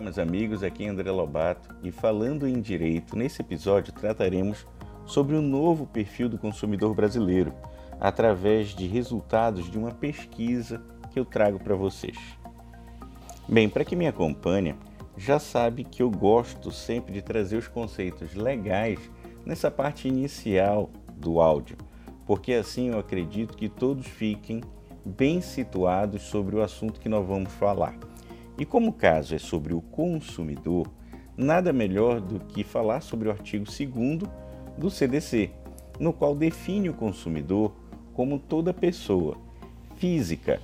[0.00, 4.66] meus amigos, aqui é André Lobato e falando em direito, nesse episódio trataremos
[5.06, 7.54] sobre o novo perfil do consumidor brasileiro
[7.98, 12.18] através de resultados de uma pesquisa que eu trago para vocês.
[13.48, 14.76] Bem, para quem me acompanha,
[15.16, 18.98] já sabe que eu gosto sempre de trazer os conceitos legais
[19.46, 21.78] nessa parte inicial do áudio,
[22.26, 24.60] porque assim eu acredito que todos fiquem
[25.04, 27.96] bem situados sobre o assunto que nós vamos falar.
[28.58, 30.86] E como o caso é sobre o consumidor,
[31.36, 34.20] nada melhor do que falar sobre o artigo 2
[34.78, 35.50] do CDC,
[36.00, 37.72] no qual define o consumidor
[38.14, 39.36] como toda pessoa
[39.96, 40.60] física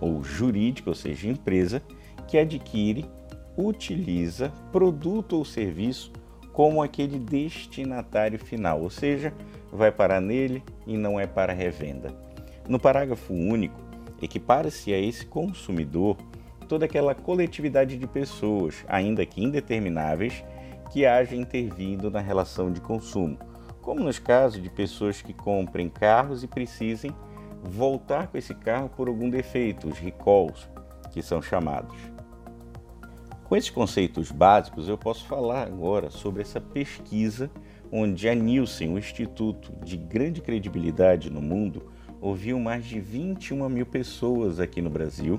[0.00, 1.82] ou jurídica, ou seja, empresa,
[2.26, 3.04] que adquire,
[3.56, 6.12] utiliza produto ou serviço
[6.52, 9.32] como aquele destinatário final, ou seja,
[9.72, 12.14] vai parar nele e não é para revenda.
[12.68, 13.78] No parágrafo único,
[14.22, 16.16] equipara-se a esse consumidor
[16.64, 20.44] toda aquela coletividade de pessoas, ainda que indetermináveis,
[20.90, 23.38] que haja intervindo na relação de consumo,
[23.80, 27.14] como nos casos de pessoas que comprem carros e precisem
[27.62, 30.68] voltar com esse carro por algum defeito, os recalls,
[31.10, 31.96] que são chamados.
[33.44, 37.50] Com esses conceitos básicos, eu posso falar agora sobre essa pesquisa
[37.92, 41.90] onde a Nielsen, o instituto de grande credibilidade no mundo,
[42.20, 45.38] ouviu mais de 21 mil pessoas aqui no Brasil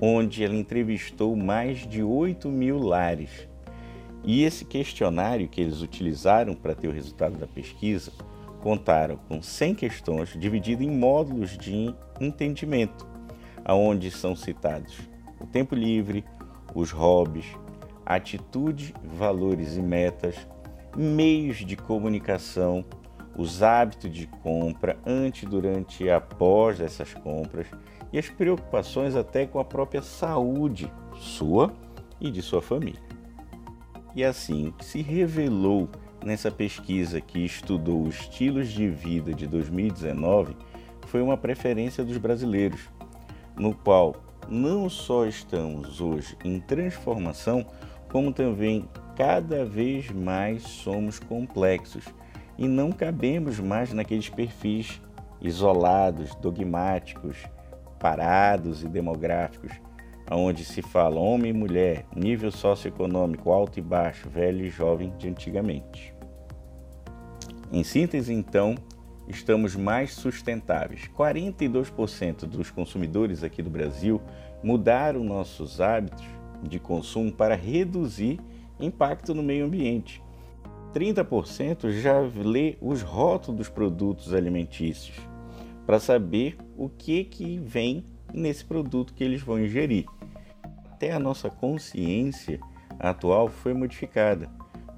[0.00, 3.48] onde ela entrevistou mais de 8 mil lares.
[4.24, 8.12] E esse questionário que eles utilizaram para ter o resultado da pesquisa
[8.60, 13.06] contaram com 100 questões divididas em módulos de entendimento,
[13.64, 14.98] aonde são citados
[15.40, 16.24] o tempo livre,
[16.74, 17.46] os hobbies,
[18.04, 20.34] atitude, valores e metas,
[20.96, 22.84] meios de comunicação,
[23.36, 27.66] os hábitos de compra antes, durante e após essas compras
[28.12, 31.72] e as preocupações até com a própria saúde sua
[32.20, 33.00] e de sua família.
[34.14, 35.88] E assim se revelou
[36.24, 40.56] nessa pesquisa que estudou os estilos de vida de 2019
[41.06, 42.88] foi uma preferência dos brasileiros,
[43.56, 44.14] no qual
[44.48, 47.64] não só estamos hoje em transformação,
[48.10, 52.04] como também cada vez mais somos complexos
[52.56, 55.00] e não cabemos mais naqueles perfis
[55.40, 57.44] isolados, dogmáticos,
[57.98, 59.72] parados e demográficos,
[60.30, 65.28] onde se fala homem e mulher, nível socioeconômico alto e baixo, velho e jovem de
[65.28, 66.14] antigamente.
[67.72, 68.74] Em síntese, então,
[69.28, 71.08] estamos mais sustentáveis.
[71.16, 74.20] 42% dos consumidores aqui do Brasil
[74.62, 76.24] mudaram nossos hábitos
[76.62, 78.40] de consumo para reduzir
[78.80, 80.22] impacto no meio ambiente.
[80.94, 85.16] 30% já lê os rótulos dos produtos alimentícios
[85.88, 88.04] para saber o que, que vem
[88.34, 90.04] nesse produto que eles vão ingerir.
[90.84, 92.60] Até a nossa consciência
[92.98, 94.50] atual foi modificada,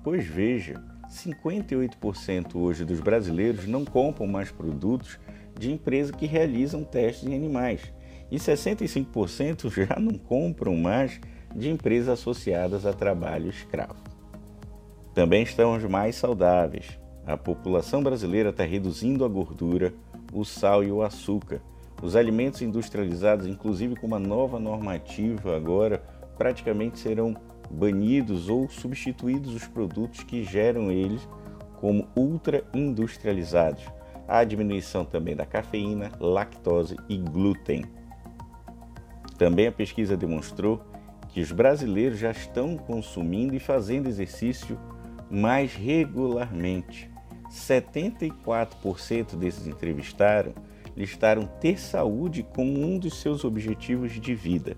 [0.02, 5.16] pois veja, 58% hoje dos brasileiros não compram mais produtos
[5.56, 7.82] de empresas que realizam testes em animais
[8.28, 11.20] e 65% já não compram mais
[11.54, 14.02] de empresas associadas a trabalho escravo.
[15.14, 16.98] Também estamos mais saudáveis.
[17.24, 19.94] A população brasileira está reduzindo a gordura,
[20.32, 21.60] o sal e o açúcar.
[22.02, 26.02] Os alimentos industrializados, inclusive com uma nova normativa agora,
[26.38, 27.36] praticamente serão
[27.70, 31.28] banidos ou substituídos os produtos que geram eles
[31.78, 33.84] como ultra industrializados.
[34.27, 37.84] Há diminuição também da cafeína, lactose e glúten.
[39.36, 40.82] Também a pesquisa demonstrou
[41.28, 44.78] que os brasileiros já estão consumindo e fazendo exercício
[45.30, 47.10] mais regularmente.
[47.50, 50.52] 74% desses entrevistados
[50.97, 54.76] listaram ter saúde como um dos seus objetivos de vida.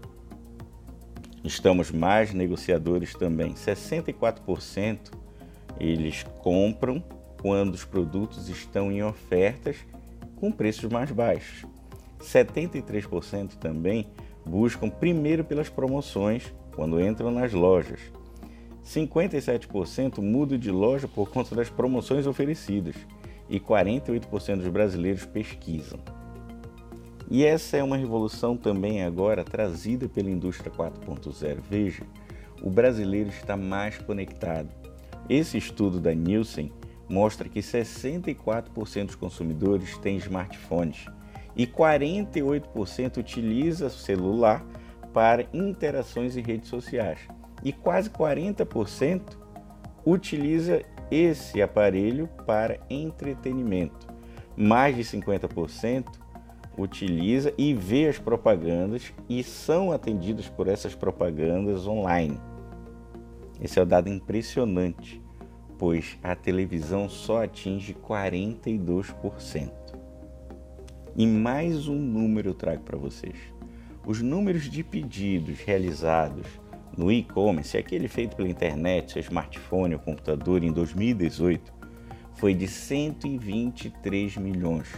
[1.45, 3.55] Estamos mais negociadores também.
[3.55, 5.11] 64%
[5.81, 7.03] eles compram
[7.41, 9.77] quando os produtos estão em ofertas
[10.37, 11.67] com preços mais baixos.
[12.21, 14.07] 73% também
[14.47, 18.01] buscam primeiro pelas promoções quando entram nas lojas.
[18.85, 22.97] 57% mudam de loja por conta das promoções oferecidas
[23.49, 26.01] e 48% dos brasileiros pesquisam.
[27.31, 31.59] E essa é uma revolução também agora trazida pela indústria 4.0.
[31.69, 32.03] Veja,
[32.61, 34.69] o brasileiro está mais conectado.
[35.29, 36.73] Esse estudo da Nielsen
[37.09, 41.07] mostra que 64% dos consumidores têm smartphones
[41.57, 44.65] e 48% utiliza celular
[45.13, 47.21] para interações em redes sociais
[47.65, 49.37] e quase 40%
[50.05, 54.09] utiliza esse aparelho para entretenimento.
[54.57, 56.07] Mais de 50%
[56.77, 62.41] utiliza e vê as propagandas e são atendidos por essas propagandas online.
[63.61, 65.23] Esse é um dado impressionante,
[65.79, 69.71] pois a televisão só atinge 42%.
[71.15, 73.37] E mais um número eu trago para vocês.
[74.07, 76.47] Os números de pedidos realizados
[76.97, 81.73] no e-commerce, aquele feito pela internet, seu smartphone ou computador, em 2018,
[82.35, 84.89] foi de 123 milhões,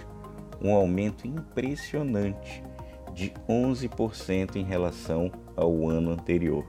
[0.63, 2.63] um aumento impressionante
[3.13, 6.67] de 11% em relação ao ano anterior.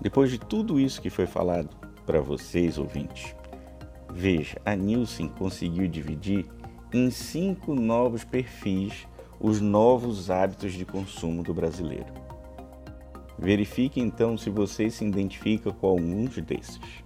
[0.00, 1.70] Depois de tudo isso que foi falado
[2.04, 3.34] para vocês, ouvintes,
[4.12, 6.46] veja, a Nielsen conseguiu dividir
[6.92, 9.08] em cinco novos perfis
[9.40, 12.23] os novos hábitos de consumo do brasileiro.
[13.38, 17.04] Verifique então se você se identifica com alguns desses.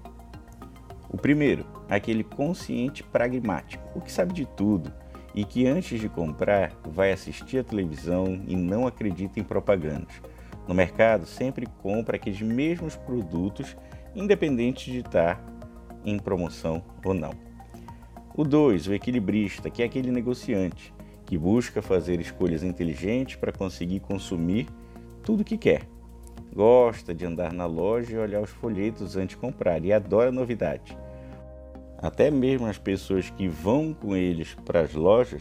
[1.11, 4.93] O primeiro, aquele consciente pragmático, o que sabe de tudo
[5.35, 10.21] e que antes de comprar vai assistir a televisão e não acredita em propagandas.
[10.67, 13.75] No mercado, sempre compra aqueles mesmos produtos,
[14.15, 15.43] independente de estar
[16.05, 17.33] em promoção ou não.
[18.35, 20.93] O 2, o equilibrista, que é aquele negociante
[21.25, 24.67] que busca fazer escolhas inteligentes para conseguir consumir
[25.23, 25.83] tudo que quer
[26.59, 30.99] Gosta de andar na loja e olhar os folhetos antes de comprar e adora novidade.
[31.99, 35.41] Até mesmo as pessoas que vão com eles para as lojas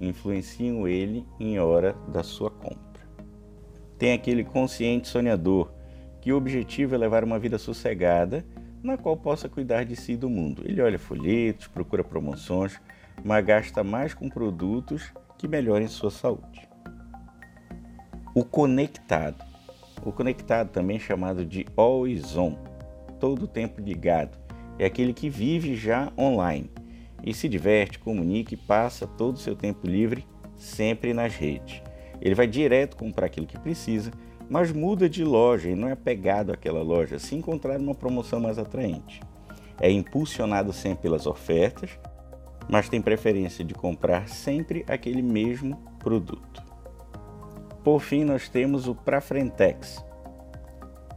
[0.00, 3.06] influenciam ele em hora da sua compra.
[3.96, 5.70] Tem aquele consciente sonhador
[6.20, 8.44] que o objetivo é levar uma vida sossegada
[8.82, 10.64] na qual possa cuidar de si e do mundo.
[10.64, 12.80] Ele olha folhetos, procura promoções,
[13.24, 16.68] mas gasta mais com produtos que melhorem sua saúde.
[18.34, 19.54] O conectado
[20.10, 22.56] o conectado, também chamado de always on,
[23.18, 24.38] todo o tempo ligado,
[24.78, 26.70] é aquele que vive já online
[27.24, 31.82] e se diverte, comunica e passa todo o seu tempo livre sempre nas redes.
[32.20, 34.10] Ele vai direto comprar aquilo que precisa,
[34.48, 38.58] mas muda de loja e não é apegado àquela loja se encontrar uma promoção mais
[38.58, 39.20] atraente.
[39.80, 41.98] É impulsionado sempre pelas ofertas,
[42.68, 46.62] mas tem preferência de comprar sempre aquele mesmo produto.
[47.86, 50.04] Por fim, nós temos o Prafrentex,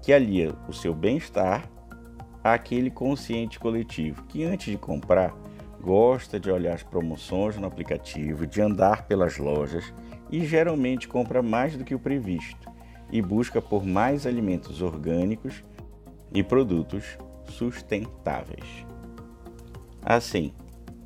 [0.04, 1.68] que alia o seu bem-estar
[2.44, 5.36] àquele consciente coletivo que, antes de comprar,
[5.81, 9.92] gosta de olhar as promoções no aplicativo, de andar pelas lojas
[10.30, 12.69] e geralmente compra mais do que o previsto
[13.12, 15.63] e busca por mais alimentos orgânicos
[16.31, 18.86] e produtos sustentáveis.
[20.04, 20.54] Assim,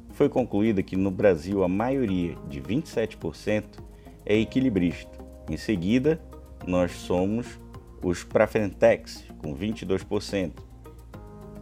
[0.10, 3.80] foi concluído que no Brasil a maioria de 27%
[4.26, 6.22] é equilibrista em seguida,
[6.66, 7.60] nós somos
[8.02, 10.52] os Prafrentex, com 22%.